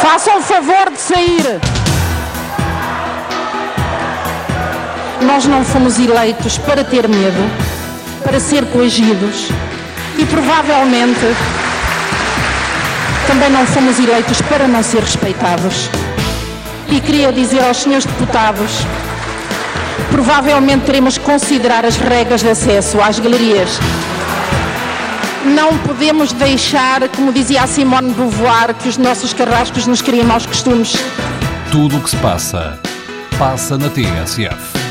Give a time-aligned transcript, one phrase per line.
[0.00, 1.60] Façam o favor de sair.
[5.22, 7.50] Nós não fomos eleitos para ter medo,
[8.22, 9.48] para ser coagidos
[10.18, 11.26] e provavelmente
[13.26, 15.90] também não fomos eleitos para não ser respeitados.
[16.88, 18.86] E queria dizer aos senhores deputados,
[20.10, 23.80] provavelmente teremos que considerar as regras de acesso às galerias.
[25.54, 30.24] Não podemos deixar, como dizia a Simone de Beauvoir, que os nossos carrascos nos criem
[30.24, 30.94] maus costumes.
[31.70, 32.80] Tudo o que se passa,
[33.38, 34.85] passa na TSF.